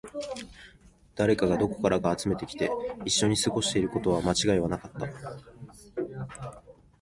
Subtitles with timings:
[1.15, 2.71] 誰かがどこからか集めてきて、
[3.05, 6.57] 一緒に過ごしていることに間違いはなかった